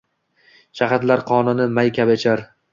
Shahidlar 0.79 1.23
qonini 1.29 1.71
may 1.79 1.95
kabi 2.01 2.21
ichar. 2.23 2.47